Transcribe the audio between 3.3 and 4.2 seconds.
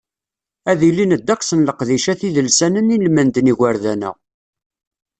n yigerdan-a.